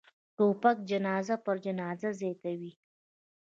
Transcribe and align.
توپک 0.37 0.77
جنازه 0.89 1.35
پر 1.43 1.57
جنازه 1.65 2.09
زیاتوي. 2.19 2.71